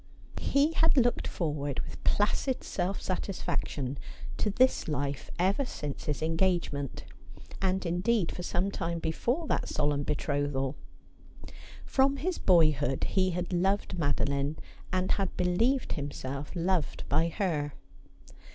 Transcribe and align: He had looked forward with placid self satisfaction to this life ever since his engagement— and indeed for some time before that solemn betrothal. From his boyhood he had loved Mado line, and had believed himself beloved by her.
He 0.39 0.71
had 0.73 0.97
looked 0.97 1.27
forward 1.27 1.79
with 1.81 2.03
placid 2.03 2.63
self 2.63 2.99
satisfaction 2.99 3.99
to 4.37 4.49
this 4.49 4.87
life 4.87 5.29
ever 5.37 5.63
since 5.63 6.05
his 6.05 6.23
engagement— 6.23 7.03
and 7.61 7.85
indeed 7.85 8.31
for 8.35 8.41
some 8.41 8.71
time 8.71 8.97
before 8.97 9.45
that 9.45 9.69
solemn 9.69 10.01
betrothal. 10.01 10.75
From 11.85 12.17
his 12.17 12.39
boyhood 12.39 13.03
he 13.13 13.29
had 13.29 13.53
loved 13.53 13.95
Mado 13.99 14.25
line, 14.25 14.55
and 14.91 15.11
had 15.11 15.37
believed 15.37 15.93
himself 15.93 16.51
beloved 16.53 17.03
by 17.07 17.27
her. 17.29 17.73